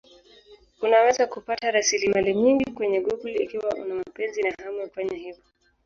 [0.81, 5.43] Unaweza kupata rasilimali nyingi kwenye Google ikiwa una mapenzi na hamu ya kufanya hivyo.